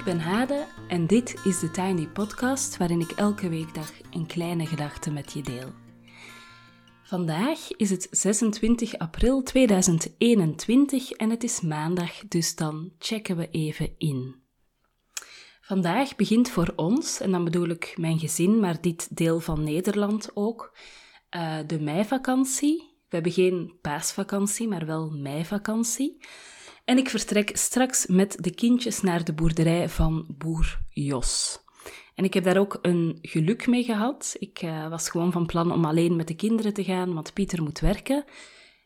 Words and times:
Ik 0.00 0.06
ben 0.06 0.20
Hade 0.20 0.66
en 0.88 1.06
dit 1.06 1.34
is 1.44 1.58
de 1.58 1.70
Tiny 1.70 2.06
Podcast 2.06 2.76
waarin 2.76 3.00
ik 3.00 3.10
elke 3.10 3.48
weekdag 3.48 3.92
een 4.10 4.26
kleine 4.26 4.66
gedachte 4.66 5.10
met 5.10 5.32
je 5.32 5.42
deel. 5.42 5.72
Vandaag 7.02 7.70
is 7.76 7.90
het 7.90 8.06
26 8.10 8.98
april 8.98 9.42
2021 9.42 11.10
en 11.10 11.30
het 11.30 11.42
is 11.42 11.60
maandag, 11.60 12.18
dus 12.28 12.54
dan 12.54 12.92
checken 12.98 13.36
we 13.36 13.50
even 13.50 13.94
in. 13.98 14.34
Vandaag 15.60 16.16
begint 16.16 16.50
voor 16.50 16.72
ons, 16.76 17.20
en 17.20 17.30
dan 17.30 17.44
bedoel 17.44 17.68
ik 17.68 17.94
mijn 17.98 18.18
gezin, 18.18 18.60
maar 18.60 18.80
dit 18.80 19.16
deel 19.16 19.40
van 19.40 19.64
Nederland 19.64 20.30
ook, 20.34 20.76
uh, 21.36 21.58
de 21.66 21.80
meivakantie. 21.80 22.78
We 22.78 23.14
hebben 23.16 23.32
geen 23.32 23.78
paasvakantie, 23.80 24.68
maar 24.68 24.86
wel 24.86 25.10
meivakantie. 25.10 26.18
En 26.90 26.98
ik 26.98 27.08
vertrek 27.08 27.50
straks 27.56 28.06
met 28.06 28.36
de 28.40 28.54
kindjes 28.54 29.00
naar 29.00 29.24
de 29.24 29.32
boerderij 29.32 29.88
van 29.88 30.26
boer 30.38 30.80
Jos. 30.88 31.60
En 32.14 32.24
ik 32.24 32.34
heb 32.34 32.44
daar 32.44 32.58
ook 32.58 32.78
een 32.82 33.18
geluk 33.22 33.66
mee 33.66 33.84
gehad. 33.84 34.36
Ik 34.38 34.62
uh, 34.62 34.88
was 34.88 35.10
gewoon 35.10 35.32
van 35.32 35.46
plan 35.46 35.72
om 35.72 35.84
alleen 35.84 36.16
met 36.16 36.28
de 36.28 36.36
kinderen 36.36 36.74
te 36.74 36.84
gaan, 36.84 37.14
want 37.14 37.32
Pieter 37.32 37.62
moet 37.62 37.80
werken. 37.80 38.24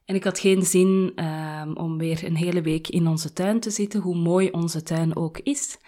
En 0.04 0.14
ik 0.14 0.24
had 0.24 0.38
geen 0.38 0.62
zin 0.62 1.12
uh, 1.16 1.70
om 1.74 1.98
weer 1.98 2.24
een 2.24 2.36
hele 2.36 2.62
week 2.62 2.88
in 2.88 3.06
onze 3.06 3.32
tuin 3.32 3.60
te 3.60 3.70
zitten, 3.70 4.00
hoe 4.00 4.16
mooi 4.16 4.50
onze 4.50 4.82
tuin 4.82 5.16
ook 5.16 5.38
is. 5.38 5.78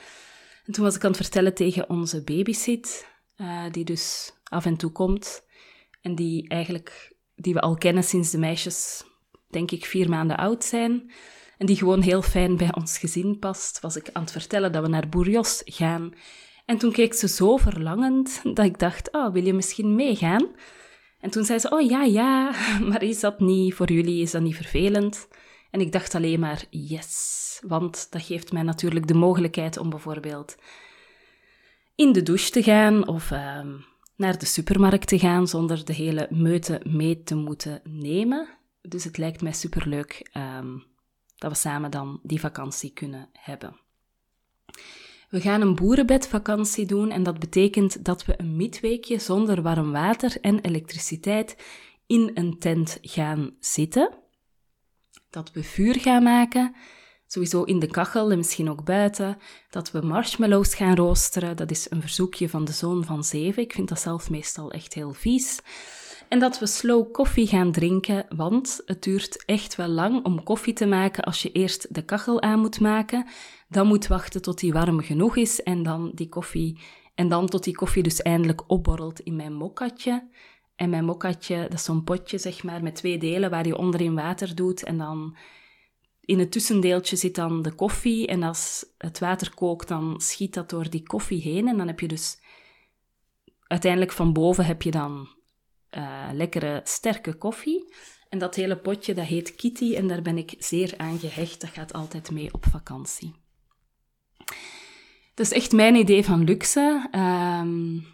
En 0.67 0.72
toen 0.72 0.84
was 0.84 0.97
ik 0.97 1.05
aan 1.05 1.11
het 1.11 1.20
vertellen 1.20 1.55
tegen 1.55 1.91
onze 1.91 2.25
babysit, 2.25 3.06
uh, 3.37 3.64
die 3.70 3.84
dus 3.84 4.33
af 4.44 4.64
en 4.64 4.77
toe 4.77 4.92
komt. 4.92 5.44
En 6.00 6.14
die 6.14 6.48
eigenlijk, 6.48 7.17
die 7.34 7.55
we 7.55 7.61
al 7.61 7.75
kennen 7.75 8.05
sinds 8.05 8.31
de 8.31 8.39
meisjes, 8.39 9.05
denk 9.50 9.70
ik, 9.70 9.84
vier 9.84 10.09
maanden 10.09 10.37
oud 10.37 10.64
zijn 10.64 11.11
en 11.59 11.67
die 11.67 11.77
gewoon 11.77 12.01
heel 12.01 12.23
fijn 12.23 12.57
bij 12.57 12.75
ons 12.75 12.99
gezin 12.99 13.39
past, 13.39 13.81
was 13.81 13.97
ik 13.97 14.11
aan 14.12 14.23
het 14.23 14.33
vertellen 14.33 14.73
dat 14.73 14.83
we 14.83 14.89
naar 14.89 15.09
Bourjos 15.09 15.62
gaan. 15.65 16.12
En 16.65 16.79
toen 16.79 16.93
keek 16.93 17.15
ze 17.15 17.29
zo 17.29 17.57
verlangend 17.57 18.41
dat 18.43 18.65
ik 18.65 18.79
dacht, 18.79 19.12
oh, 19.12 19.33
wil 19.33 19.45
je 19.45 19.53
misschien 19.55 19.95
meegaan? 19.95 20.47
En 21.21 21.31
toen 21.31 21.45
zei 21.45 21.59
ze, 21.59 21.71
oh 21.71 21.81
ja, 21.81 22.03
ja, 22.03 22.55
maar 22.89 23.03
is 23.03 23.21
dat 23.21 23.41
niet 23.41 23.75
voor 23.75 23.93
jullie, 23.93 24.23
is 24.23 24.31
dat 24.31 24.43
niet 24.43 24.57
vervelend? 24.57 25.29
En 25.71 25.81
ik 25.81 25.93
dacht 25.93 26.15
alleen 26.15 26.41
maar, 26.41 26.65
yes, 26.71 27.61
want 27.67 28.07
dat 28.11 28.23
geeft 28.23 28.53
mij 28.53 28.62
natuurlijk 28.62 29.07
de 29.07 29.15
mogelijkheid 29.15 29.79
om 29.79 29.91
bijvoorbeeld 29.91 30.57
in 31.95 32.12
de 32.12 32.23
douche 32.23 32.51
te 32.51 32.62
gaan 32.62 33.09
of 33.09 33.31
uh, 33.31 33.61
naar 34.17 34.39
de 34.39 34.47
supermarkt 34.47 35.09
te 35.09 35.19
gaan 35.19 35.49
zonder 35.49 35.84
de 35.84 35.93
hele 35.93 36.27
meute 36.31 36.81
mee 36.84 37.23
te 37.23 37.34
moeten 37.34 37.81
nemen. 37.84 38.49
Dus 38.83 39.05
het 39.05 39.19
lijkt 39.19 39.43
mij 39.43 39.53
superleuk 39.53 40.31
um, 40.34 40.84
dat 41.39 41.51
we 41.51 41.56
samen 41.56 41.91
dan 41.91 42.20
die 42.23 42.41
vakantie 42.41 42.92
kunnen 42.92 43.29
hebben. 43.33 43.77
We 45.29 45.41
gaan 45.41 45.61
een 45.61 45.75
boerenbedvakantie 45.75 46.87
doen 46.87 47.11
en 47.11 47.23
dat 47.23 47.39
betekent 47.39 48.05
dat 48.05 48.25
we 48.25 48.34
een 48.37 48.56
midweekje 48.56 49.19
zonder 49.19 49.62
warm 49.62 49.93
water 49.93 50.41
en 50.41 50.61
elektriciteit 50.61 51.56
in 52.06 52.31
een 52.34 52.59
tent 52.59 52.98
gaan 53.01 53.56
zitten. 53.61 54.15
Dat 55.31 55.53
we 55.53 55.62
vuur 55.62 56.01
gaan 56.01 56.23
maken, 56.23 56.75
sowieso 57.27 57.62
in 57.62 57.78
de 57.78 57.87
kachel 57.87 58.31
en 58.31 58.37
misschien 58.37 58.71
ook 58.71 58.84
buiten. 58.84 59.39
Dat 59.71 59.91
we 59.91 60.00
marshmallows 60.00 60.75
gaan 60.75 60.97
roosteren, 60.97 61.56
dat 61.56 61.71
is 61.71 61.91
een 61.91 62.00
verzoekje 62.00 62.49
van 62.49 62.65
de 62.65 62.72
zoon 62.72 63.05
van 63.05 63.25
zeven. 63.25 63.62
Ik 63.62 63.72
vind 63.72 63.89
dat 63.89 64.00
zelf 64.00 64.31
meestal 64.31 64.71
echt 64.71 64.94
heel 64.94 65.12
vies. 65.12 65.60
En 66.28 66.38
dat 66.38 66.59
we 66.59 66.66
slow 66.66 67.12
koffie 67.12 67.47
gaan 67.47 67.72
drinken, 67.72 68.26
want 68.37 68.82
het 68.87 69.03
duurt 69.03 69.44
echt 69.44 69.76
wel 69.76 69.88
lang 69.88 70.25
om 70.25 70.42
koffie 70.42 70.72
te 70.72 70.87
maken 70.87 71.25
als 71.25 71.42
je 71.42 71.53
eerst 71.53 71.94
de 71.94 72.04
kachel 72.04 72.42
aan 72.42 72.60
moet 72.60 72.81
maken. 72.81 73.26
Dan 73.69 73.87
moet 73.87 74.06
wachten 74.06 74.42
tot 74.42 74.59
die 74.59 74.72
warm 74.72 75.00
genoeg 75.00 75.36
is 75.36 75.62
en 75.62 75.82
dan 75.82 76.10
die 76.15 76.28
koffie. 76.28 76.78
En 77.15 77.28
dan 77.28 77.47
tot 77.47 77.65
die 77.65 77.75
koffie 77.75 78.03
dus 78.03 78.22
eindelijk 78.22 78.70
opborrelt 78.70 79.20
in 79.20 79.36
mijn 79.36 79.54
mokkatje. 79.54 80.28
En 80.76 80.91
mijn 80.91 81.04
mokkatje, 81.04 81.62
dat 81.62 81.72
is 81.72 81.84
zo'n 81.84 82.04
potje 82.04 82.38
zeg 82.38 82.62
maar 82.62 82.82
met 82.82 82.94
twee 82.94 83.19
delen 83.19 83.50
waar 83.50 83.66
je 83.66 83.76
onderin 83.76 84.15
water 84.15 84.54
doet 84.54 84.82
en 84.82 84.98
dan 84.98 85.36
in 86.20 86.38
het 86.38 86.53
tussendeeltje 86.53 87.16
zit 87.16 87.34
dan 87.34 87.62
de 87.62 87.72
koffie 87.72 88.26
en 88.26 88.42
als 88.42 88.86
het 88.98 89.19
water 89.19 89.54
kookt 89.54 89.88
dan 89.88 90.20
schiet 90.20 90.54
dat 90.54 90.70
door 90.70 90.91
die 90.91 91.03
koffie 91.03 91.41
heen 91.41 91.69
en 91.69 91.76
dan 91.76 91.86
heb 91.86 92.00
je 92.00 92.09
dus 92.09 92.41
uiteindelijk 93.66 94.12
van 94.12 94.32
boven 94.32 94.65
heb 94.65 94.82
je 94.82 94.91
dan 94.91 95.28
uh, 95.91 96.28
lekkere, 96.32 96.80
sterke 96.84 97.34
koffie. 97.34 97.94
En 98.28 98.38
dat 98.38 98.54
hele 98.54 98.76
potje, 98.76 99.14
dat 99.14 99.26
heet 99.26 99.54
Kitty 99.54 99.94
en 99.94 100.06
daar 100.06 100.22
ben 100.22 100.38
ik 100.38 100.54
zeer 100.58 100.94
aan 100.97 101.19
gehecht. 101.19 101.60
Dat 101.60 101.70
gaat 101.70 101.92
altijd 101.92 102.30
mee 102.30 102.52
op 102.52 102.64
vakantie. 102.70 103.34
Dat 105.34 105.47
is 105.47 105.52
echt 105.52 105.72
mijn 105.72 105.94
idee 105.94 106.24
van 106.24 106.44
luxe. 106.44 107.08
Um, 107.12 108.06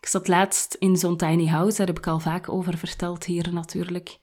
ik 0.00 0.06
zat 0.06 0.28
laatst 0.28 0.74
in 0.74 0.96
zo'n 0.96 1.16
tiny 1.16 1.46
house, 1.46 1.76
daar 1.76 1.86
heb 1.86 1.98
ik 1.98 2.06
al 2.06 2.20
vaak 2.20 2.48
over 2.48 2.78
verteld 2.78 3.24
hier 3.24 3.52
natuurlijk. 3.52 4.18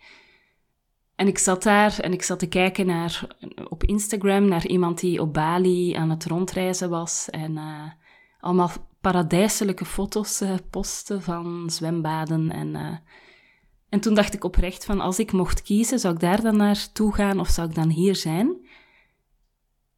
En 1.15 1.27
ik 1.27 1.37
zat 1.37 1.63
daar 1.63 1.99
en 1.99 2.13
ik 2.13 2.23
zat 2.23 2.39
te 2.39 2.47
kijken 2.47 2.85
naar, 2.85 3.27
op 3.69 3.83
Instagram 3.83 4.47
naar 4.47 4.67
iemand 4.67 4.99
die 4.99 5.21
op 5.21 5.33
Bali 5.33 5.93
aan 5.93 6.09
het 6.09 6.25
rondreizen 6.25 6.89
was. 6.89 7.29
En 7.29 7.51
uh, 7.51 7.91
allemaal 8.39 8.71
paradijselijke 9.05 9.85
foto's 9.85 10.41
uh, 10.41 10.55
posten 10.69 11.21
van 11.21 11.69
zwembaden. 11.69 12.51
En, 12.51 12.67
uh, 12.67 12.97
en 13.89 13.99
toen 13.99 14.13
dacht 14.13 14.33
ik 14.33 14.43
oprecht 14.43 14.85
van, 14.85 14.99
als 14.99 15.19
ik 15.19 15.31
mocht 15.31 15.61
kiezen, 15.61 15.99
zou 15.99 16.13
ik 16.13 16.19
daar 16.19 16.41
dan 16.41 16.57
naartoe 16.57 17.13
gaan 17.13 17.39
of 17.39 17.49
zou 17.49 17.69
ik 17.69 17.75
dan 17.75 17.89
hier 17.89 18.15
zijn? 18.15 18.67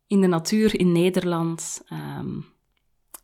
In 0.08 0.22
de 0.22 0.28
natuur 0.28 0.80
in 0.80 0.92
Nederland. 0.92 1.84
Um, 2.20 2.46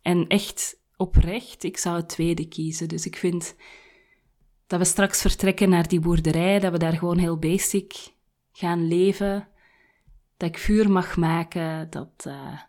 en 0.02 0.26
echt 0.26 0.80
oprecht, 0.96 1.64
ik 1.64 1.76
zou 1.76 1.96
het 1.96 2.08
tweede 2.08 2.48
kiezen. 2.48 2.88
Dus 2.88 3.06
ik 3.06 3.16
vind 3.16 3.56
dat 4.66 4.78
we 4.78 4.84
straks 4.84 5.20
vertrekken 5.20 5.68
naar 5.68 5.88
die 5.88 6.00
boerderij, 6.00 6.58
dat 6.58 6.72
we 6.72 6.78
daar 6.78 6.98
gewoon 6.98 7.18
heel 7.18 7.38
basic 7.38 8.14
gaan 8.52 8.86
leven. 8.86 9.48
Dat 10.36 10.48
ik 10.48 10.58
vuur 10.58 10.90
mag 10.90 11.16
maken, 11.16 11.90
dat... 11.90 12.24
Uh, 12.26 12.60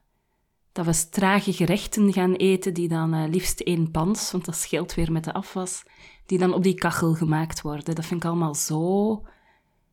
dat 0.76 0.86
we 0.86 1.10
trage 1.10 1.54
gerechten 1.54 2.14
gaan 2.14 2.34
eten, 2.34 2.74
die 2.74 2.88
dan 2.88 3.16
uh, 3.16 3.24
liefst 3.30 3.60
één 3.60 3.92
pans, 3.92 4.32
want 4.32 4.46
dat 4.46 4.56
scheelt 4.56 4.94
weer 4.94 5.12
met 5.12 5.24
de 5.24 5.34
afwas, 5.34 5.84
die 6.26 6.38
dan 6.38 6.54
op 6.54 6.64
die 6.64 6.74
kachel 6.74 7.14
gemaakt 7.14 7.62
worden. 7.62 7.96
Dat 7.96 8.06
vind 8.06 8.24
ik 8.24 8.30
allemaal 8.30 8.56
zo 8.56 9.24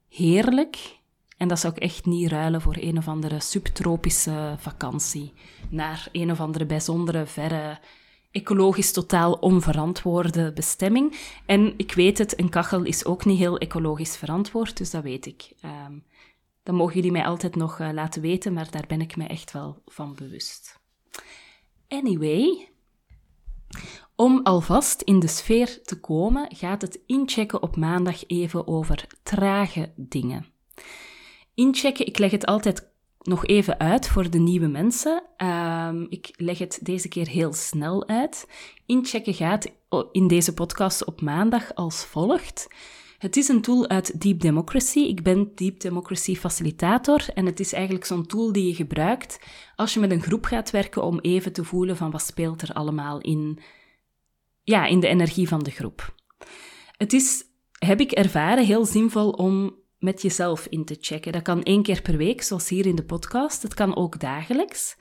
heerlijk. 0.08 0.98
En 1.36 1.48
dat 1.48 1.58
zou 1.58 1.72
ik 1.72 1.82
echt 1.82 2.06
niet 2.06 2.30
ruilen 2.30 2.60
voor 2.60 2.76
een 2.80 2.98
of 2.98 3.08
andere 3.08 3.40
subtropische 3.40 4.54
vakantie. 4.58 5.32
Naar 5.70 6.08
een 6.12 6.30
of 6.30 6.40
andere 6.40 6.66
bijzondere, 6.66 7.26
verre, 7.26 7.78
ecologisch 8.30 8.92
totaal 8.92 9.32
onverantwoorde 9.32 10.52
bestemming. 10.52 11.16
En 11.46 11.74
ik 11.76 11.92
weet 11.92 12.18
het, 12.18 12.40
een 12.40 12.50
kachel 12.50 12.82
is 12.82 13.04
ook 13.04 13.24
niet 13.24 13.38
heel 13.38 13.58
ecologisch 13.58 14.16
verantwoord, 14.16 14.76
dus 14.76 14.90
dat 14.90 15.02
weet 15.02 15.26
ik. 15.26 15.52
Um, 15.64 16.04
dan 16.62 16.74
mogen 16.74 16.94
jullie 16.94 17.12
mij 17.12 17.24
altijd 17.24 17.56
nog 17.56 17.78
uh, 17.78 17.88
laten 17.92 18.22
weten, 18.22 18.52
maar 18.52 18.70
daar 18.70 18.84
ben 18.86 19.00
ik 19.00 19.16
me 19.16 19.26
echt 19.26 19.52
wel 19.52 19.82
van 19.86 20.14
bewust. 20.14 20.80
Anyway, 21.88 22.68
om 24.16 24.40
alvast 24.42 25.02
in 25.02 25.20
de 25.20 25.26
sfeer 25.26 25.82
te 25.82 26.00
komen, 26.00 26.56
gaat 26.56 26.82
het 26.82 27.00
inchecken 27.06 27.62
op 27.62 27.76
maandag 27.76 28.26
even 28.26 28.66
over 28.66 29.06
trage 29.22 29.92
dingen. 29.96 30.46
Inchecken, 31.54 32.06
ik 32.06 32.18
leg 32.18 32.30
het 32.30 32.46
altijd 32.46 32.90
nog 33.18 33.46
even 33.46 33.78
uit 33.78 34.08
voor 34.08 34.30
de 34.30 34.38
nieuwe 34.38 34.66
mensen. 34.66 35.22
Um, 35.36 36.06
ik 36.08 36.30
leg 36.36 36.58
het 36.58 36.78
deze 36.82 37.08
keer 37.08 37.28
heel 37.28 37.52
snel 37.52 38.08
uit. 38.08 38.48
Inchecken 38.86 39.34
gaat 39.34 39.72
in 40.12 40.28
deze 40.28 40.54
podcast 40.54 41.04
op 41.04 41.20
maandag 41.20 41.74
als 41.74 42.04
volgt. 42.04 42.68
Het 43.22 43.36
is 43.36 43.48
een 43.48 43.62
tool 43.62 43.88
uit 43.88 44.20
Deep 44.20 44.40
Democracy. 44.40 44.98
Ik 44.98 45.22
ben 45.22 45.52
Deep 45.54 45.80
Democracy 45.80 46.36
facilitator 46.36 47.24
en 47.34 47.46
het 47.46 47.60
is 47.60 47.72
eigenlijk 47.72 48.04
zo'n 48.04 48.26
tool 48.26 48.52
die 48.52 48.66
je 48.66 48.74
gebruikt 48.74 49.38
als 49.76 49.94
je 49.94 50.00
met 50.00 50.10
een 50.10 50.22
groep 50.22 50.44
gaat 50.44 50.70
werken 50.70 51.02
om 51.02 51.18
even 51.18 51.52
te 51.52 51.64
voelen 51.64 51.96
van 51.96 52.10
wat 52.10 52.22
speelt 52.22 52.62
er 52.62 52.72
allemaal 52.72 53.20
in, 53.20 53.58
ja, 54.62 54.86
in 54.86 55.00
de 55.00 55.06
energie 55.06 55.48
van 55.48 55.62
de 55.62 55.70
groep. 55.70 56.14
Het 56.96 57.12
is, 57.12 57.44
heb 57.78 58.00
ik 58.00 58.12
ervaren, 58.12 58.64
heel 58.64 58.84
zinvol 58.84 59.30
om 59.30 59.74
met 59.98 60.22
jezelf 60.22 60.66
in 60.66 60.84
te 60.84 60.96
checken. 61.00 61.32
Dat 61.32 61.42
kan 61.42 61.62
één 61.62 61.82
keer 61.82 62.02
per 62.02 62.16
week, 62.16 62.42
zoals 62.42 62.68
hier 62.68 62.86
in 62.86 62.96
de 62.96 63.04
podcast. 63.04 63.62
Het 63.62 63.74
kan 63.74 63.96
ook 63.96 64.20
dagelijks. 64.20 64.96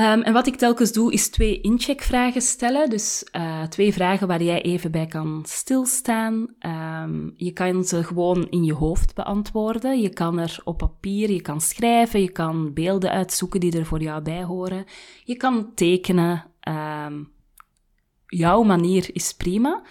Um, 0.00 0.22
en 0.22 0.32
wat 0.32 0.46
ik 0.46 0.56
telkens 0.56 0.92
doe, 0.92 1.12
is 1.12 1.28
twee 1.28 1.60
incheckvragen 1.60 2.42
stellen. 2.42 2.90
Dus 2.90 3.28
uh, 3.32 3.62
twee 3.62 3.92
vragen 3.92 4.28
waar 4.28 4.42
jij 4.42 4.62
even 4.62 4.90
bij 4.90 5.06
kan 5.06 5.42
stilstaan. 5.46 6.54
Um, 7.02 7.34
je 7.36 7.52
kan 7.52 7.84
ze 7.84 8.04
gewoon 8.04 8.48
in 8.50 8.64
je 8.64 8.72
hoofd 8.72 9.14
beantwoorden. 9.14 10.00
Je 10.00 10.08
kan 10.08 10.38
er 10.38 10.60
op 10.64 10.78
papier, 10.78 11.30
je 11.30 11.40
kan 11.40 11.60
schrijven, 11.60 12.20
je 12.20 12.30
kan 12.30 12.72
beelden 12.72 13.10
uitzoeken 13.10 13.60
die 13.60 13.78
er 13.78 13.86
voor 13.86 14.02
jou 14.02 14.22
bij 14.22 14.44
horen. 14.44 14.84
Je 15.24 15.36
kan 15.36 15.74
tekenen. 15.74 16.44
Um, 17.06 17.32
jouw 18.26 18.62
manier 18.62 19.08
is 19.12 19.32
prima. 19.32 19.82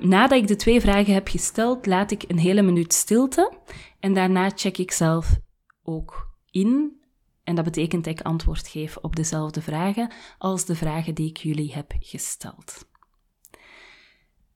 nadat 0.00 0.32
ik 0.32 0.46
de 0.46 0.56
twee 0.56 0.80
vragen 0.80 1.14
heb 1.14 1.28
gesteld, 1.28 1.86
laat 1.86 2.10
ik 2.10 2.24
een 2.26 2.38
hele 2.38 2.62
minuut 2.62 2.92
stilte. 2.92 3.52
En 4.00 4.14
daarna 4.14 4.50
check 4.54 4.78
ik 4.78 4.90
zelf 4.90 5.36
ook 5.82 6.28
in 6.50 7.02
En 7.44 7.54
dat 7.54 7.64
betekent 7.64 8.04
dat 8.04 8.18
ik 8.18 8.26
antwoord 8.26 8.68
geef 8.68 8.96
op 8.96 9.16
dezelfde 9.16 9.62
vragen 9.62 10.12
als 10.38 10.64
de 10.64 10.74
vragen 10.74 11.14
die 11.14 11.28
ik 11.28 11.36
jullie 11.36 11.72
heb 11.72 11.92
gesteld. 11.98 12.86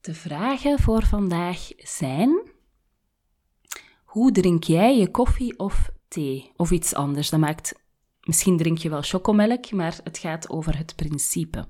De 0.01 0.15
vragen 0.15 0.79
voor 0.79 1.03
vandaag 1.03 1.69
zijn: 1.77 2.41
hoe 4.05 4.33
drink 4.33 4.65
jij 4.65 4.97
je 4.99 5.11
koffie 5.11 5.59
of 5.59 5.91
thee 6.09 6.53
of 6.57 6.71
iets 6.71 6.95
anders? 6.95 7.31
Dat 7.31 7.41
maakt 7.41 7.75
misschien 8.23 8.57
drink 8.57 8.79
je 8.79 8.89
wel 8.89 9.03
chocomelk, 9.03 9.71
maar 9.71 10.01
het 10.05 10.19
gaat 10.19 10.51
over 10.51 10.77
het 10.77 10.97
principe. 10.97 11.69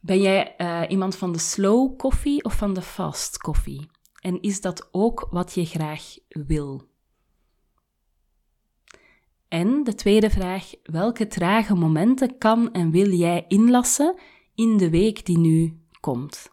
Ben 0.00 0.20
jij 0.20 0.54
uh, 0.58 0.82
iemand 0.88 1.16
van 1.16 1.32
de 1.32 1.38
slow 1.38 1.98
koffie 1.98 2.44
of 2.44 2.54
van 2.56 2.74
de 2.74 2.82
fast 2.82 3.38
koffie? 3.38 3.90
En 4.20 4.40
is 4.40 4.60
dat 4.60 4.88
ook 4.92 5.26
wat 5.30 5.54
je 5.54 5.64
graag 5.64 6.16
wil? 6.28 6.89
En 9.50 9.84
de 9.84 9.94
tweede 9.94 10.30
vraag: 10.30 10.70
welke 10.82 11.26
trage 11.26 11.74
momenten 11.74 12.38
kan 12.38 12.72
en 12.72 12.90
wil 12.90 13.10
jij 13.10 13.44
inlassen 13.48 14.18
in 14.54 14.76
de 14.76 14.90
week 14.90 15.26
die 15.26 15.38
nu 15.38 15.80
komt? 16.00 16.52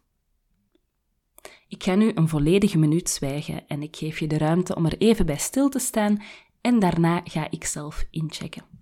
Ik 1.67 1.83
ga 1.83 1.95
nu 1.95 2.11
een 2.15 2.27
volledige 2.27 2.77
minuut 2.77 3.09
zwijgen 3.09 3.67
en 3.67 3.81
ik 3.81 3.95
geef 3.95 4.19
je 4.19 4.27
de 4.27 4.37
ruimte 4.37 4.75
om 4.75 4.85
er 4.85 4.97
even 4.97 5.25
bij 5.25 5.37
stil 5.37 5.69
te 5.69 5.79
staan 5.79 6.21
en 6.61 6.79
daarna 6.79 7.21
ga 7.23 7.51
ik 7.51 7.65
zelf 7.65 8.05
inchecken. 8.11 8.76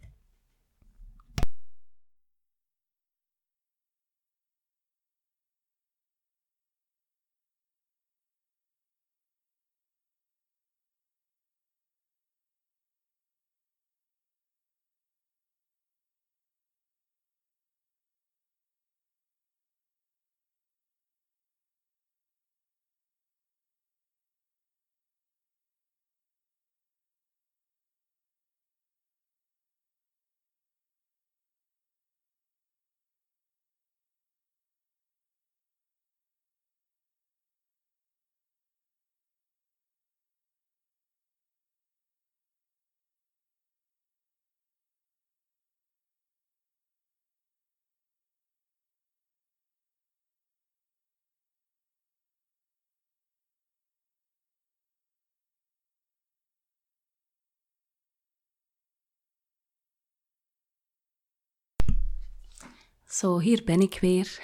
Zo, 63.07 63.39
hier 63.39 63.61
ben 63.65 63.79
ik 63.79 63.97
weer. 64.01 64.39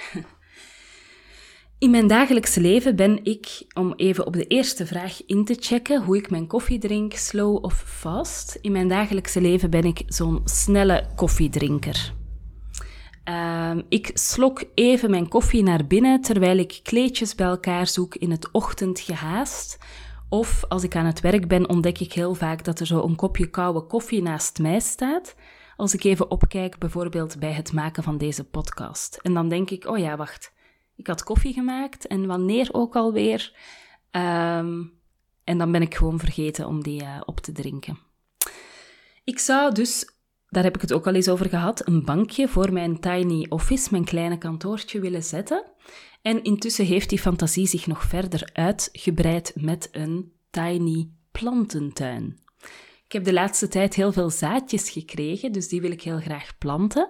In 1.79 1.89
mijn 1.89 2.07
dagelijkse 2.07 2.61
leven 2.61 2.95
ben 2.95 3.23
ik, 3.23 3.65
om 3.73 3.93
even 3.95 4.25
op 4.25 4.33
de 4.33 4.47
eerste 4.47 4.85
vraag 4.85 5.25
in 5.25 5.45
te 5.45 5.57
checken, 5.59 6.03
hoe 6.03 6.17
ik 6.17 6.29
mijn 6.29 6.47
koffie 6.47 6.79
drink, 6.79 7.13
slow 7.13 7.63
of 7.63 7.83
fast. 7.87 8.57
In 8.61 8.71
mijn 8.71 8.87
dagelijkse 8.87 9.41
leven 9.41 9.69
ben 9.69 9.83
ik 9.83 10.03
zo'n 10.05 10.41
snelle 10.43 11.07
koffiedrinker. 11.15 12.13
Uh, 13.29 13.77
ik 13.89 14.11
slok 14.13 14.63
even 14.73 15.09
mijn 15.09 15.27
koffie 15.27 15.63
naar 15.63 15.87
binnen 15.87 16.21
terwijl 16.21 16.57
ik 16.57 16.79
kleedjes 16.83 17.35
bij 17.35 17.47
elkaar 17.47 17.87
zoek 17.87 18.15
in 18.15 18.31
het 18.31 18.51
ochtendgehaast. 18.51 19.77
Of 20.29 20.63
als 20.67 20.83
ik 20.83 20.95
aan 20.95 21.05
het 21.05 21.19
werk 21.19 21.47
ben, 21.47 21.69
ontdek 21.69 21.99
ik 21.99 22.13
heel 22.13 22.33
vaak 22.33 22.63
dat 22.63 22.79
er 22.79 22.85
zo 22.85 23.03
een 23.03 23.15
kopje 23.15 23.49
koude 23.49 23.81
koffie 23.81 24.21
naast 24.21 24.59
mij 24.59 24.79
staat 24.79 25.35
als 25.75 25.93
ik 25.93 26.03
even 26.03 26.31
opkijk, 26.31 26.77
bijvoorbeeld 26.77 27.39
bij 27.39 27.51
het 27.51 27.73
maken 27.73 28.03
van 28.03 28.17
deze 28.17 28.43
podcast. 28.43 29.19
En 29.21 29.33
dan 29.33 29.49
denk 29.49 29.69
ik, 29.69 29.85
oh 29.85 29.97
ja, 29.97 30.17
wacht, 30.17 30.53
ik 30.95 31.07
had 31.07 31.23
koffie 31.23 31.53
gemaakt 31.53 32.07
en 32.07 32.25
wanneer 32.25 32.69
ook 32.71 32.95
alweer. 32.95 33.53
Um, 34.11 34.99
en 35.43 35.57
dan 35.57 35.71
ben 35.71 35.81
ik 35.81 35.95
gewoon 35.95 36.19
vergeten 36.19 36.67
om 36.67 36.83
die 36.83 37.01
uh, 37.01 37.21
op 37.25 37.39
te 37.39 37.51
drinken. 37.51 37.97
Ik 39.23 39.39
zou 39.39 39.73
dus, 39.73 40.15
daar 40.49 40.63
heb 40.63 40.75
ik 40.75 40.81
het 40.81 40.93
ook 40.93 41.07
al 41.07 41.13
eens 41.13 41.29
over 41.29 41.49
gehad, 41.49 41.87
een 41.87 42.05
bankje 42.05 42.47
voor 42.47 42.73
mijn 42.73 42.99
tiny 42.99 43.45
office, 43.49 43.87
mijn 43.91 44.05
kleine 44.05 44.37
kantoortje 44.37 44.99
willen 44.99 45.23
zetten. 45.23 45.63
En 46.21 46.43
intussen 46.43 46.85
heeft 46.85 47.09
die 47.09 47.19
fantasie 47.19 47.67
zich 47.67 47.87
nog 47.87 48.03
verder 48.03 48.49
uitgebreid 48.53 49.53
met 49.55 49.89
een 49.91 50.31
tiny 50.49 51.09
plantentuin. 51.31 52.39
Ik 53.11 53.17
heb 53.17 53.25
de 53.25 53.33
laatste 53.33 53.67
tijd 53.67 53.93
heel 53.93 54.11
veel 54.11 54.29
zaadjes 54.29 54.89
gekregen, 54.89 55.51
dus 55.51 55.67
die 55.67 55.81
wil 55.81 55.91
ik 55.91 56.01
heel 56.01 56.19
graag 56.19 56.57
planten. 56.57 57.09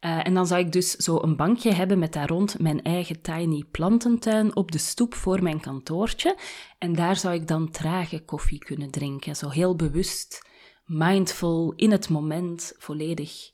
Uh, 0.00 0.26
en 0.26 0.34
dan 0.34 0.46
zou 0.46 0.60
ik 0.60 0.72
dus 0.72 0.90
zo 0.90 1.18
een 1.22 1.36
bankje 1.36 1.72
hebben 1.72 1.98
met 1.98 2.12
daar 2.12 2.28
rond 2.28 2.58
mijn 2.58 2.82
eigen 2.82 3.20
tiny 3.20 3.64
plantentuin 3.70 4.56
op 4.56 4.72
de 4.72 4.78
stoep 4.78 5.14
voor 5.14 5.42
mijn 5.42 5.60
kantoortje. 5.60 6.36
En 6.78 6.94
daar 6.94 7.16
zou 7.16 7.34
ik 7.34 7.48
dan 7.48 7.70
trage 7.70 8.24
koffie 8.24 8.58
kunnen 8.58 8.90
drinken. 8.90 9.36
Zo 9.36 9.48
heel 9.48 9.76
bewust, 9.76 10.48
mindful, 10.84 11.72
in 11.76 11.90
het 11.90 12.08
moment, 12.08 12.72
volledig 12.78 13.50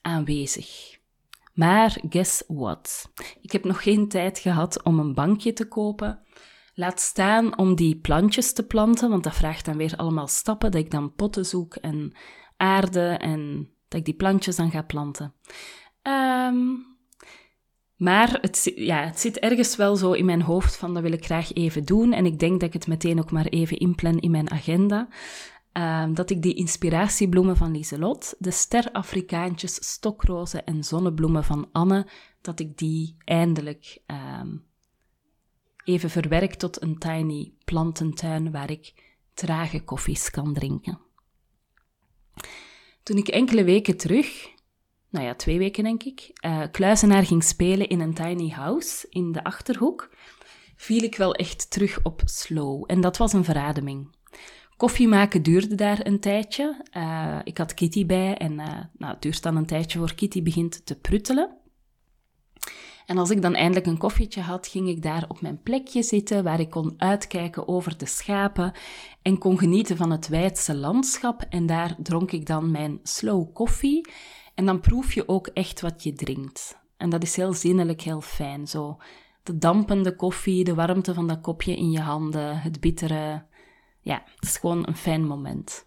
aanwezig. 0.00 0.98
Maar 1.54 2.00
guess 2.08 2.42
what? 2.46 3.12
Ik 3.40 3.52
heb 3.52 3.64
nog 3.64 3.82
geen 3.82 4.08
tijd 4.08 4.38
gehad 4.38 4.82
om 4.82 4.98
een 4.98 5.14
bankje 5.14 5.52
te 5.52 5.68
kopen. 5.68 6.22
Laat 6.74 7.00
staan 7.00 7.58
om 7.58 7.74
die 7.74 7.96
plantjes 7.96 8.52
te 8.52 8.66
planten, 8.66 9.10
want 9.10 9.24
dat 9.24 9.34
vraagt 9.34 9.64
dan 9.64 9.76
weer 9.76 9.96
allemaal 9.96 10.26
stappen, 10.26 10.70
dat 10.70 10.80
ik 10.80 10.90
dan 10.90 11.14
potten 11.14 11.46
zoek 11.46 11.74
en 11.74 12.12
aarde 12.56 13.08
en 13.08 13.70
dat 13.88 13.98
ik 13.98 14.04
die 14.04 14.14
plantjes 14.14 14.56
dan 14.56 14.70
ga 14.70 14.82
planten. 14.82 15.34
Um, 16.02 16.90
maar 17.96 18.38
het, 18.40 18.72
ja, 18.74 19.04
het 19.04 19.20
zit 19.20 19.38
ergens 19.38 19.76
wel 19.76 19.96
zo 19.96 20.12
in 20.12 20.24
mijn 20.24 20.42
hoofd 20.42 20.76
van 20.76 20.94
dat 20.94 21.02
wil 21.02 21.12
ik 21.12 21.24
graag 21.24 21.52
even 21.52 21.84
doen. 21.84 22.12
En 22.12 22.26
ik 22.26 22.38
denk 22.38 22.52
dat 22.52 22.68
ik 22.68 22.72
het 22.72 22.86
meteen 22.86 23.18
ook 23.18 23.30
maar 23.30 23.46
even 23.46 23.78
inplan 23.78 24.18
in 24.18 24.30
mijn 24.30 24.50
agenda. 24.50 25.08
Um, 25.72 26.14
dat 26.14 26.30
ik 26.30 26.42
die 26.42 26.54
inspiratiebloemen 26.54 27.56
van 27.56 27.72
Lieselot, 27.72 28.34
de 28.38 28.50
ster-Afrikaantjes, 28.50 29.74
stokrozen 29.74 30.64
en 30.64 30.84
zonnebloemen 30.84 31.44
van 31.44 31.68
Anne, 31.72 32.06
dat 32.40 32.60
ik 32.60 32.78
die 32.78 33.16
eindelijk 33.24 34.02
um, 34.40 34.64
even 35.84 36.10
verwerkt 36.10 36.58
tot 36.58 36.82
een 36.82 36.98
tiny 36.98 37.52
plantentuin 37.64 38.50
waar 38.50 38.70
ik 38.70 38.94
trage 39.34 39.84
koffies 39.84 40.30
kan 40.30 40.54
drinken. 40.54 40.98
Toen 43.02 43.16
ik 43.16 43.28
enkele 43.28 43.64
weken 43.64 43.96
terug, 43.96 44.48
nou 45.08 45.26
ja, 45.26 45.34
twee 45.34 45.58
weken 45.58 45.84
denk 45.84 46.02
ik, 46.02 46.30
uh, 46.46 46.62
kluizenaar 46.70 47.26
ging 47.26 47.44
spelen 47.44 47.88
in 47.88 48.00
een 48.00 48.14
tiny 48.14 48.48
house 48.48 49.06
in 49.08 49.32
de 49.32 49.44
achterhoek, 49.44 50.16
viel 50.76 51.02
ik 51.02 51.16
wel 51.16 51.34
echt 51.34 51.70
terug 51.70 51.98
op 52.02 52.22
slow. 52.24 52.84
En 52.86 53.00
dat 53.00 53.16
was 53.16 53.32
een 53.32 53.44
verademing. 53.44 54.08
Koffie 54.76 55.08
maken 55.08 55.42
duurde 55.42 55.74
daar 55.74 56.06
een 56.06 56.20
tijdje. 56.20 56.84
Uh, 56.96 57.38
ik 57.44 57.58
had 57.58 57.74
Kitty 57.74 58.06
bij 58.06 58.36
en 58.36 58.52
uh, 58.52 58.66
nou, 58.92 59.12
het 59.12 59.22
duurt 59.22 59.42
dan 59.42 59.56
een 59.56 59.66
tijdje 59.66 59.98
voor 59.98 60.14
Kitty 60.14 60.42
begint 60.42 60.86
te 60.86 60.98
pruttelen. 60.98 61.56
En 63.06 63.18
als 63.18 63.30
ik 63.30 63.42
dan 63.42 63.54
eindelijk 63.54 63.86
een 63.86 63.98
koffietje 63.98 64.40
had, 64.40 64.66
ging 64.66 64.88
ik 64.88 65.02
daar 65.02 65.24
op 65.28 65.40
mijn 65.40 65.62
plekje 65.62 66.02
zitten, 66.02 66.44
waar 66.44 66.60
ik 66.60 66.70
kon 66.70 66.94
uitkijken 66.96 67.68
over 67.68 67.98
de 67.98 68.06
schapen 68.06 68.72
en 69.22 69.38
kon 69.38 69.58
genieten 69.58 69.96
van 69.96 70.10
het 70.10 70.28
wijdse 70.28 70.74
landschap. 70.74 71.46
En 71.48 71.66
daar 71.66 71.94
dronk 71.98 72.32
ik 72.32 72.46
dan 72.46 72.70
mijn 72.70 73.00
slow 73.02 73.52
koffie. 73.52 74.08
En 74.54 74.66
dan 74.66 74.80
proef 74.80 75.12
je 75.12 75.28
ook 75.28 75.46
echt 75.46 75.80
wat 75.80 76.02
je 76.02 76.12
drinkt. 76.12 76.80
En 76.96 77.10
dat 77.10 77.22
is 77.22 77.36
heel 77.36 77.52
zinnelijk, 77.52 78.00
heel 78.00 78.20
fijn. 78.20 78.66
Zo 78.66 78.98
de 79.42 79.58
dampende 79.58 80.16
koffie, 80.16 80.64
de 80.64 80.74
warmte 80.74 81.14
van 81.14 81.26
dat 81.26 81.40
kopje 81.40 81.76
in 81.76 81.90
je 81.90 82.00
handen, 82.00 82.60
het 82.60 82.80
bittere. 82.80 83.44
Ja, 84.00 84.22
het 84.34 84.44
is 84.44 84.56
gewoon 84.56 84.86
een 84.86 84.96
fijn 84.96 85.26
moment. 85.26 85.84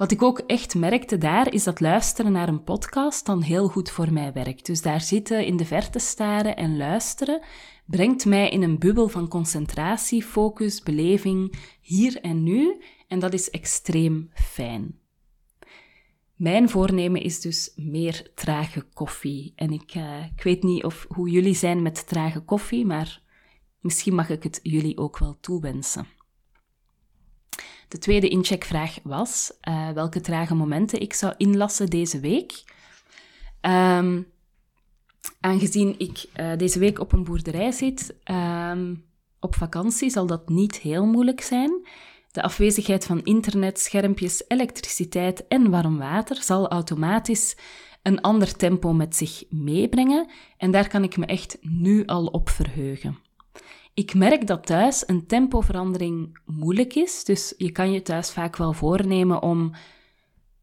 Wat 0.00 0.10
ik 0.10 0.22
ook 0.22 0.38
echt 0.38 0.74
merkte 0.74 1.18
daar, 1.18 1.52
is 1.52 1.64
dat 1.64 1.80
luisteren 1.80 2.32
naar 2.32 2.48
een 2.48 2.64
podcast 2.64 3.26
dan 3.26 3.42
heel 3.42 3.68
goed 3.68 3.90
voor 3.90 4.12
mij 4.12 4.32
werkt. 4.32 4.66
Dus 4.66 4.82
daar 4.82 5.00
zitten, 5.00 5.46
in 5.46 5.56
de 5.56 5.64
verte 5.64 5.98
staren 5.98 6.56
en 6.56 6.76
luisteren, 6.76 7.42
brengt 7.86 8.24
mij 8.24 8.50
in 8.50 8.62
een 8.62 8.78
bubbel 8.78 9.08
van 9.08 9.28
concentratie, 9.28 10.22
focus, 10.22 10.82
beleving, 10.82 11.54
hier 11.80 12.20
en 12.20 12.42
nu. 12.42 12.82
En 13.08 13.18
dat 13.18 13.32
is 13.32 13.50
extreem 13.50 14.30
fijn. 14.34 14.98
Mijn 16.34 16.68
voornemen 16.68 17.22
is 17.22 17.40
dus 17.40 17.72
meer 17.76 18.30
trage 18.34 18.82
koffie. 18.82 19.52
En 19.56 19.72
ik, 19.72 19.94
uh, 19.94 20.24
ik 20.36 20.42
weet 20.42 20.62
niet 20.62 20.84
of, 20.84 21.06
hoe 21.08 21.30
jullie 21.30 21.54
zijn 21.54 21.82
met 21.82 22.06
trage 22.06 22.40
koffie, 22.40 22.86
maar 22.86 23.22
misschien 23.80 24.14
mag 24.14 24.28
ik 24.28 24.42
het 24.42 24.60
jullie 24.62 24.98
ook 24.98 25.18
wel 25.18 25.38
toewensen. 25.40 26.06
De 27.90 27.98
tweede 27.98 28.28
incheckvraag 28.28 28.98
was 29.02 29.52
uh, 29.68 29.90
welke 29.90 30.20
trage 30.20 30.54
momenten 30.54 31.00
ik 31.00 31.12
zou 31.12 31.34
inlassen 31.36 31.86
deze 31.86 32.20
week. 32.20 32.64
Um, 33.60 34.26
aangezien 35.40 35.94
ik 35.98 36.24
uh, 36.36 36.56
deze 36.56 36.78
week 36.78 36.98
op 36.98 37.12
een 37.12 37.24
boerderij 37.24 37.72
zit, 37.72 38.14
um, 38.24 39.04
op 39.40 39.54
vakantie, 39.54 40.10
zal 40.10 40.26
dat 40.26 40.48
niet 40.48 40.76
heel 40.76 41.06
moeilijk 41.06 41.40
zijn. 41.40 41.86
De 42.30 42.42
afwezigheid 42.42 43.06
van 43.06 43.24
internet, 43.24 43.80
schermpjes, 43.80 44.44
elektriciteit 44.48 45.46
en 45.46 45.70
warm 45.70 45.98
water 45.98 46.42
zal 46.42 46.68
automatisch 46.68 47.56
een 48.02 48.20
ander 48.20 48.56
tempo 48.56 48.92
met 48.92 49.16
zich 49.16 49.44
meebrengen 49.48 50.30
en 50.56 50.70
daar 50.70 50.88
kan 50.88 51.02
ik 51.02 51.16
me 51.16 51.26
echt 51.26 51.58
nu 51.60 52.06
al 52.06 52.26
op 52.26 52.48
verheugen. 52.48 53.18
Ik 54.00 54.14
merk 54.14 54.46
dat 54.46 54.66
thuis 54.66 55.02
een 55.06 55.26
tempoverandering 55.26 56.38
moeilijk 56.46 56.94
is, 56.94 57.24
dus 57.24 57.54
je 57.56 57.70
kan 57.70 57.92
je 57.92 58.02
thuis 58.02 58.30
vaak 58.30 58.56
wel 58.56 58.72
voornemen 58.72 59.42
om 59.42 59.72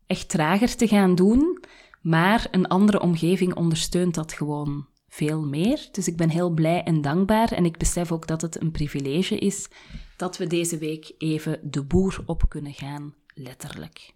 echt 0.08 0.30
trager 0.30 0.76
te 0.76 0.88
gaan 0.88 1.16
doen, 1.16 1.64
maar 2.02 2.48
een 2.52 2.68
andere 2.68 3.02
omgeving 3.02 3.56
ondersteunt 3.56 4.16
dat 4.16 4.34
gewoon 4.34 4.88
veel 5.08 5.46
meer. 5.46 5.88
Dus 5.92 6.08
ik 6.08 6.18
ben 6.18 6.30
heel 6.30 6.50
blij 6.50 6.84
en 6.84 7.02
dankbaar 7.02 7.52
en 7.52 7.66
ik 7.66 7.78
besef 7.78 8.12
ook 8.12 8.28
dat 8.28 8.42
het 8.42 8.62
een 8.62 8.72
privilege 8.72 9.38
is 9.38 9.68
dat 10.16 10.38
we 10.38 10.48
deze 10.48 10.78
week 10.78 11.14
even 11.18 11.60
de 11.64 11.84
boer 11.84 12.24
op 12.26 12.44
kunnen 12.48 12.74
gaan, 12.74 13.14
letterlijk. 13.34 14.14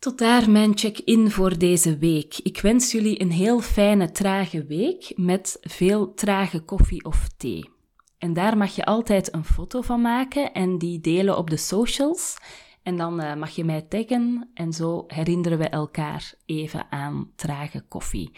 Tot 0.00 0.18
daar 0.18 0.50
mijn 0.50 0.78
check-in 0.78 1.30
voor 1.30 1.58
deze 1.58 1.98
week. 1.98 2.38
Ik 2.42 2.60
wens 2.60 2.92
jullie 2.92 3.20
een 3.20 3.30
heel 3.30 3.60
fijne, 3.60 4.10
trage 4.10 4.64
week 4.64 5.12
met 5.16 5.58
veel 5.60 6.14
trage 6.14 6.60
koffie 6.60 7.04
of 7.04 7.28
thee. 7.36 7.70
En 8.18 8.32
daar 8.32 8.56
mag 8.56 8.74
je 8.74 8.84
altijd 8.84 9.34
een 9.34 9.44
foto 9.44 9.80
van 9.80 10.00
maken 10.00 10.52
en 10.52 10.78
die 10.78 11.00
delen 11.00 11.36
op 11.36 11.50
de 11.50 11.56
socials. 11.56 12.36
En 12.82 12.96
dan 12.96 13.20
uh, 13.20 13.34
mag 13.34 13.50
je 13.50 13.64
mij 13.64 13.82
taggen 13.82 14.50
en 14.54 14.72
zo 14.72 15.04
herinneren 15.06 15.58
we 15.58 15.68
elkaar 15.68 16.34
even 16.46 16.86
aan 16.90 17.30
trage 17.36 17.84
koffie. 17.88 18.30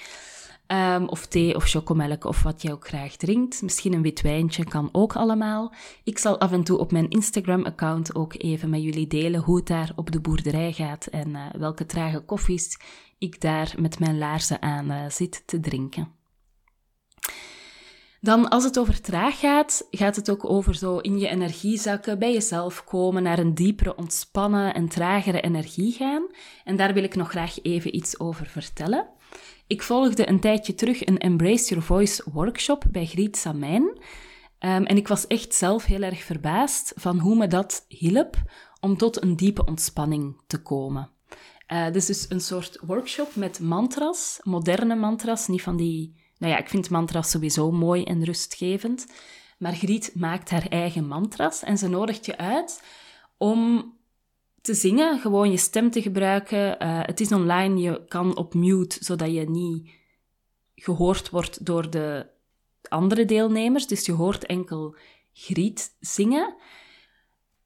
Um, 0.73 1.09
of 1.09 1.27
thee 1.27 1.55
of 1.57 1.65
chocomelk 1.65 2.25
of 2.25 2.43
wat 2.43 2.63
je 2.63 2.73
ook 2.73 2.89
graag 2.89 3.17
drinkt. 3.17 3.63
Misschien 3.63 3.93
een 3.93 4.03
wit 4.03 4.21
wijntje 4.21 4.65
kan 4.65 4.89
ook 4.93 5.17
allemaal. 5.17 5.73
Ik 6.05 6.19
zal 6.19 6.41
af 6.41 6.53
en 6.53 6.65
toe 6.65 6.79
op 6.79 6.93
mijn 6.93 7.11
Instagram-account 7.11 8.15
ook 8.15 8.35
even 8.39 8.71
met 8.71 8.83
jullie 8.83 9.07
delen 9.07 9.41
hoe 9.41 9.57
het 9.57 9.67
daar 9.67 9.93
op 9.97 10.11
de 10.11 10.21
boerderij 10.21 10.73
gaat 10.73 11.07
en 11.07 11.29
uh, 11.29 11.47
welke 11.59 11.87
trage 11.87 12.21
koffies 12.21 12.79
ik 13.19 13.41
daar 13.41 13.75
met 13.79 13.99
mijn 13.99 14.19
laarzen 14.19 14.63
aan 14.63 14.91
uh, 14.91 15.09
zit 15.09 15.43
te 15.47 15.61
drinken. 15.61 16.09
Dan 18.21 18.49
als 18.49 18.65
het 18.65 18.79
over 18.79 19.01
traag 19.01 19.39
gaat, 19.39 19.87
gaat 19.91 20.17
het 20.17 20.31
ook 20.31 20.51
over 20.51 20.75
zo 20.75 20.99
in 20.99 21.19
je 21.19 21.29
energie 21.29 21.79
zakken, 21.79 22.19
bij 22.19 22.33
jezelf 22.33 22.85
komen, 22.85 23.23
naar 23.23 23.39
een 23.39 23.55
diepere, 23.55 23.97
ontspannen 23.97 24.75
en 24.75 24.89
tragere 24.89 25.41
energie 25.41 25.93
gaan. 25.93 26.27
En 26.65 26.77
daar 26.77 26.95
wil 26.95 27.05
ik 27.05 27.15
nog 27.15 27.31
graag 27.31 27.63
even 27.63 27.97
iets 27.97 28.21
over 28.21 28.47
vertellen. 28.47 29.07
Ik 29.67 29.83
volgde 29.83 30.29
een 30.29 30.41
tijdje 30.41 30.75
terug 30.75 31.07
een 31.07 31.19
Embrace 31.19 31.69
Your 31.69 31.83
Voice 31.85 32.25
workshop 32.33 32.85
bij 32.91 33.07
Griet 33.07 33.37
Samijn. 33.37 33.83
Um, 33.83 34.85
en 34.85 34.97
ik 34.97 35.09
was 35.09 35.27
echt 35.27 35.55
zelf 35.55 35.85
heel 35.85 36.03
erg 36.03 36.23
verbaasd 36.23 36.93
van 36.97 37.19
hoe 37.19 37.37
me 37.37 37.47
dat 37.47 37.85
hielp 37.89 38.37
om 38.81 38.97
tot 38.97 39.23
een 39.23 39.37
diepe 39.37 39.65
ontspanning 39.65 40.41
te 40.47 40.63
komen. 40.63 41.11
Uh, 41.73 41.95
is 41.95 42.07
dus 42.07 42.27
een 42.29 42.41
soort 42.41 42.79
workshop 42.87 43.35
met 43.35 43.61
mantras, 43.61 44.41
moderne 44.43 44.95
mantras, 44.95 45.49
niet 45.49 45.63
van 45.63 45.77
die... 45.77 46.21
Nou 46.39 46.53
ja, 46.53 46.59
ik 46.59 46.69
vind 46.69 46.91
mantras 46.91 47.31
sowieso 47.31 47.71
mooi 47.71 48.05
en 48.05 48.25
rustgevend. 48.25 49.07
Maar 49.59 49.73
Griet 49.73 50.13
maakt 50.15 50.51
haar 50.51 50.67
eigen 50.67 51.07
mantras 51.07 51.63
en 51.63 51.79
ze 51.79 51.89
nodigt 51.89 52.27
je 52.27 52.39
uit 52.39 52.83
om 53.37 53.93
te 54.63 54.75
zingen, 54.75 55.21
gewoon 55.21 55.51
je 55.51 55.57
stem 55.57 55.91
te 55.91 56.03
gebruiken. 56.03 56.83
Uh, 56.83 57.01
het 57.03 57.21
is 57.21 57.33
online, 57.33 57.81
je 57.81 58.05
kan 58.09 58.37
op 58.37 58.55
mute, 58.55 59.05
zodat 59.05 59.33
je 59.33 59.51
niet 59.51 59.91
gehoord 60.75 61.31
wordt 61.31 61.67
door 61.67 61.91
de 61.91 62.27
andere 62.89 63.25
deelnemers. 63.25 63.87
Dus 63.87 64.07
je 64.07 64.13
hoort 64.13 64.47
enkel 64.47 64.97
Griet 65.33 65.97
zingen. 66.01 66.55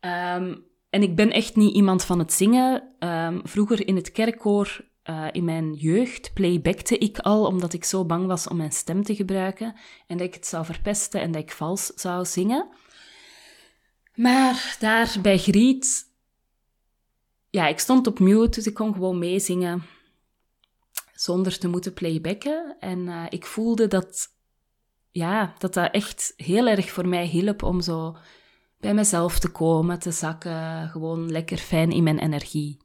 Um, 0.00 0.64
en 0.90 1.02
ik 1.02 1.16
ben 1.16 1.30
echt 1.30 1.56
niet 1.56 1.74
iemand 1.74 2.04
van 2.04 2.18
het 2.18 2.32
zingen. 2.32 2.94
Um, 2.98 3.40
vroeger 3.44 3.86
in 3.86 3.96
het 3.96 4.12
kerkkoor, 4.12 4.84
uh, 5.04 5.26
in 5.32 5.44
mijn 5.44 5.72
jeugd, 5.72 6.32
playbackte 6.34 6.98
ik 6.98 7.18
al, 7.18 7.46
omdat 7.46 7.72
ik 7.72 7.84
zo 7.84 8.04
bang 8.04 8.26
was 8.26 8.48
om 8.48 8.56
mijn 8.56 8.72
stem 8.72 9.02
te 9.02 9.14
gebruiken. 9.14 9.74
En 10.06 10.16
dat 10.16 10.26
ik 10.26 10.34
het 10.34 10.46
zou 10.46 10.64
verpesten 10.64 11.20
en 11.20 11.32
dat 11.32 11.42
ik 11.42 11.50
vals 11.50 11.86
zou 11.86 12.24
zingen. 12.24 12.68
Maar 14.14 14.76
daar 14.78 15.16
bij 15.22 15.38
Griet 15.38 16.14
ja, 17.56 17.66
ik 17.66 17.78
stond 17.78 18.06
op 18.06 18.18
mute, 18.18 18.50
dus 18.50 18.66
ik 18.66 18.74
kon 18.74 18.92
gewoon 18.92 19.18
meezingen 19.18 19.82
zonder 21.14 21.58
te 21.58 21.68
moeten 21.68 21.92
playbacken. 21.92 22.76
En 22.80 22.98
uh, 22.98 23.24
ik 23.28 23.46
voelde 23.46 23.86
dat, 23.86 24.28
ja, 25.10 25.54
dat 25.58 25.74
dat 25.74 25.92
echt 25.92 26.32
heel 26.36 26.66
erg 26.66 26.90
voor 26.90 27.08
mij 27.08 27.26
hielp 27.26 27.62
om 27.62 27.80
zo 27.80 28.16
bij 28.80 28.94
mezelf 28.94 29.38
te 29.38 29.50
komen, 29.50 29.98
te 29.98 30.10
zakken, 30.10 30.88
gewoon 30.88 31.30
lekker 31.30 31.58
fijn 31.58 31.90
in 31.90 32.02
mijn 32.02 32.18
energie 32.18 32.78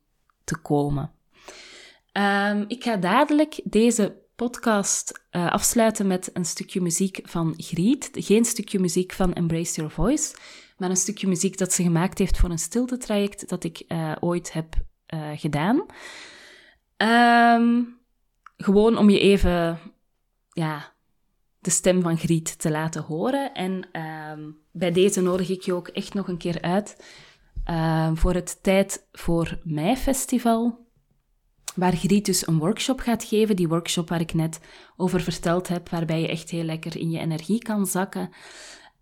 te 0.44 0.58
komen. 0.58 1.12
Um, 2.14 2.66
ik 2.68 2.84
ga 2.84 2.98
dadelijk 2.98 3.60
deze 3.64 4.18
podcast 4.36 5.26
uh, 5.32 5.52
afsluiten 5.52 6.08
met 6.08 6.30
een 6.34 6.46
stukje 6.46 6.82
muziek 6.82 7.20
van 7.24 7.54
Griet. 7.58 8.10
Geen 8.14 8.46
stukje 8.46 8.80
muziek 8.80 9.14
van 9.14 9.34
Embrace 9.34 9.76
Your 9.76 9.92
Voice, 9.92 10.36
maar 10.82 10.90
een 10.90 10.96
stukje 10.96 11.28
muziek 11.28 11.58
dat 11.58 11.74
ze 11.74 11.84
gemaakt 11.84 12.18
heeft 12.18 12.38
voor 12.38 12.50
een 12.50 12.60
stiltetraject 12.60 13.50
dat 13.50 13.64
ik 13.64 13.84
uh, 13.88 14.12
ooit 14.20 14.54
heb 14.54 14.76
uh, 15.14 15.30
gedaan. 15.36 15.86
Um, 17.58 18.00
gewoon 18.58 18.98
om 18.98 19.10
je 19.10 19.20
even 19.20 19.80
ja, 20.50 20.94
de 21.60 21.70
stem 21.70 22.02
van 22.02 22.18
Griet 22.18 22.60
te 22.60 22.72
laten 22.72 23.04
horen. 23.04 23.54
En 23.54 24.02
um, 24.32 24.58
bij 24.72 24.92
deze 24.92 25.22
nodig 25.22 25.50
ik 25.50 25.62
je 25.62 25.74
ook 25.74 25.88
echt 25.88 26.14
nog 26.14 26.28
een 26.28 26.38
keer 26.38 26.62
uit 26.62 27.04
uh, 27.70 28.12
voor 28.14 28.34
het 28.34 28.64
Tijd 28.64 29.08
voor 29.12 29.60
Mij 29.64 29.98
festival. 29.98 30.90
Waar 31.76 31.96
Griet 31.96 32.26
dus 32.26 32.48
een 32.48 32.60
workshop 32.60 33.00
gaat 33.00 33.24
geven. 33.24 33.56
Die 33.56 33.68
workshop 33.68 34.10
waar 34.10 34.22
ik 34.22 34.34
net 34.34 34.60
over 34.98 35.22
verteld 35.22 35.68
heb, 35.68 35.90
waarbij 35.90 36.22
je 36.22 36.28
echt 36.28 36.50
heel 36.50 36.64
lekker 36.64 36.98
in 36.98 37.10
je 37.10 37.20
energie 37.20 37.60
kan 37.60 37.86
zakken. 37.86 38.30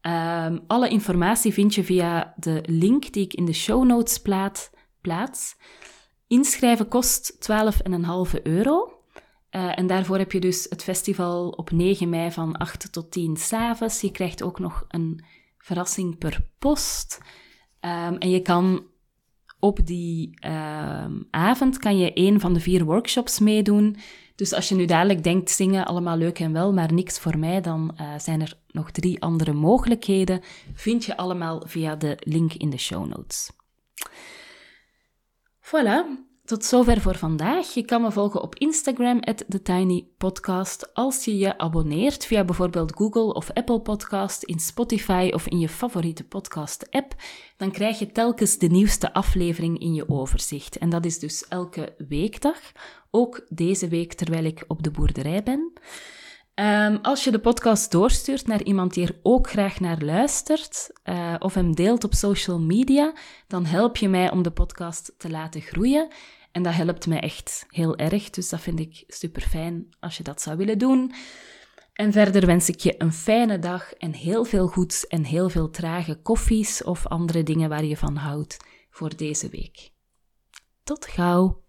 Um, 0.01 0.63
alle 0.67 0.89
informatie 0.89 1.53
vind 1.53 1.75
je 1.75 1.83
via 1.83 2.33
de 2.37 2.63
link 2.65 3.13
die 3.13 3.23
ik 3.23 3.33
in 3.33 3.45
de 3.45 3.53
show 3.53 3.85
notes 3.85 4.17
plaat, 4.17 4.71
plaats. 5.01 5.55
Inschrijven 6.27 6.87
kost 6.87 7.51
12,5 8.35 8.41
euro. 8.43 8.93
Uh, 9.51 9.79
en 9.79 9.87
daarvoor 9.87 10.17
heb 10.17 10.31
je 10.31 10.39
dus 10.39 10.65
het 10.69 10.83
festival 10.83 11.49
op 11.49 11.71
9 11.71 12.09
mei 12.09 12.31
van 12.31 12.57
8 12.57 12.91
tot 12.91 13.11
10 13.11 13.37
s'avonds. 13.37 14.01
Je 14.01 14.11
krijgt 14.11 14.43
ook 14.43 14.59
nog 14.59 14.85
een 14.87 15.23
verrassing 15.57 16.17
per 16.17 16.45
post. 16.59 17.21
Um, 17.81 18.17
en 18.17 18.29
je 18.29 18.41
kan 18.41 18.83
op 19.59 19.85
die 19.85 20.45
um, 20.47 21.27
avond 21.31 21.77
kan 21.77 21.97
je 21.97 22.11
een 22.13 22.39
van 22.39 22.53
de 22.53 22.59
vier 22.59 22.83
workshops 22.83 23.39
meedoen. 23.39 23.95
Dus 24.39 24.53
als 24.53 24.69
je 24.69 24.75
nu 24.75 24.85
dadelijk 24.85 25.23
denkt, 25.23 25.49
zingen 25.49 25.85
allemaal 25.85 26.17
leuk 26.17 26.39
en 26.39 26.53
wel, 26.53 26.73
maar 26.73 26.93
niks 26.93 27.19
voor 27.19 27.37
mij, 27.37 27.61
dan 27.61 27.97
uh, 28.01 28.19
zijn 28.19 28.41
er 28.41 28.53
nog 28.67 28.91
drie 28.91 29.21
andere 29.21 29.53
mogelijkheden. 29.53 30.41
Vind 30.73 31.05
je 31.05 31.17
allemaal 31.17 31.63
via 31.65 31.95
de 31.95 32.17
link 32.19 32.53
in 32.53 32.69
de 32.69 32.77
show 32.77 33.07
notes. 33.07 33.51
Voilà, 35.61 36.05
tot 36.43 36.65
zover 36.65 37.01
voor 37.01 37.15
vandaag. 37.15 37.73
Je 37.73 37.85
kan 37.85 38.01
me 38.01 38.11
volgen 38.11 38.41
op 38.41 38.55
Instagram, 38.55 39.19
TheTinyPodcast. 39.21 40.93
Als 40.93 41.25
je 41.25 41.37
je 41.37 41.57
abonneert 41.57 42.25
via 42.25 42.43
bijvoorbeeld 42.43 42.95
Google 42.95 43.33
of 43.33 43.51
Apple 43.51 43.81
Podcast, 43.81 44.43
in 44.43 44.59
Spotify 44.59 45.29
of 45.33 45.47
in 45.47 45.59
je 45.59 45.69
favoriete 45.69 46.23
podcast-app, 46.23 47.15
dan 47.57 47.71
krijg 47.71 47.99
je 47.99 48.11
telkens 48.11 48.57
de 48.57 48.67
nieuwste 48.67 49.13
aflevering 49.13 49.79
in 49.79 49.93
je 49.93 50.09
overzicht. 50.09 50.77
En 50.77 50.89
dat 50.89 51.05
is 51.05 51.19
dus 51.19 51.47
elke 51.47 51.95
weekdag, 52.07 52.59
ook 53.11 53.45
deze 53.49 53.87
week 53.87 54.13
terwijl 54.13 54.43
ik 54.43 54.63
op 54.67 54.83
de 54.83 54.91
boerderij 54.91 55.43
ben. 55.43 55.73
Um, 56.55 56.99
als 57.01 57.23
je 57.23 57.31
de 57.31 57.39
podcast 57.39 57.91
doorstuurt 57.91 58.47
naar 58.47 58.63
iemand 58.63 58.93
die 58.93 59.07
er 59.07 59.19
ook 59.23 59.49
graag 59.49 59.79
naar 59.79 60.01
luistert 60.01 60.91
uh, 61.03 61.35
of 61.39 61.53
hem 61.53 61.75
deelt 61.75 62.03
op 62.03 62.13
social 62.13 62.59
media, 62.59 63.13
dan 63.47 63.65
help 63.65 63.97
je 63.97 64.09
mij 64.09 64.31
om 64.31 64.43
de 64.43 64.51
podcast 64.51 65.13
te 65.17 65.29
laten 65.29 65.61
groeien. 65.61 66.07
En 66.51 66.63
dat 66.63 66.73
helpt 66.73 67.07
mij 67.07 67.19
echt 67.19 67.65
heel 67.69 67.97
erg, 67.97 68.29
dus 68.29 68.49
dat 68.49 68.59
vind 68.59 68.79
ik 68.79 69.03
super 69.07 69.41
fijn 69.41 69.87
als 69.99 70.17
je 70.17 70.23
dat 70.23 70.41
zou 70.41 70.57
willen 70.57 70.77
doen. 70.77 71.13
En 71.93 72.11
verder 72.11 72.45
wens 72.45 72.69
ik 72.69 72.79
je 72.79 72.95
een 72.97 73.13
fijne 73.13 73.59
dag 73.59 73.93
en 73.93 74.13
heel 74.13 74.45
veel 74.45 74.67
goeds 74.67 75.07
en 75.07 75.23
heel 75.23 75.49
veel 75.49 75.69
trage 75.69 76.15
koffies 76.21 76.83
of 76.83 77.07
andere 77.07 77.43
dingen 77.43 77.69
waar 77.69 77.85
je 77.85 77.97
van 77.97 78.15
houdt 78.15 78.57
voor 78.89 79.15
deze 79.15 79.49
week. 79.49 79.91
Tot 80.83 81.05
gauw! 81.05 81.67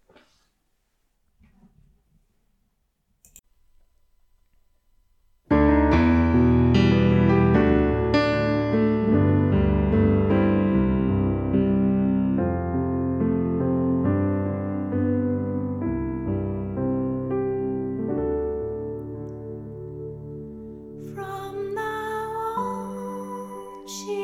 She 23.91 24.20